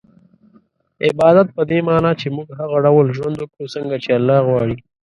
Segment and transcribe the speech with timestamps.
[1.05, 4.77] عبادت په دې مانا چي موږ هغه ډول ژوند وکړو څنګه چي الله غواړي